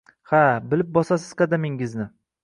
[0.29, 0.37] Ha,
[0.71, 2.09] bilib bosasizqadamingizni!